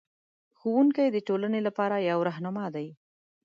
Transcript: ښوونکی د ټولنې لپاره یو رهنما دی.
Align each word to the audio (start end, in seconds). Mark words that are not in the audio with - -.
ښوونکی 0.59 1.07
د 1.11 1.17
ټولنې 1.27 1.59
لپاره 1.67 2.05
یو 2.09 2.19
رهنما 2.29 2.65
دی. 2.75 2.87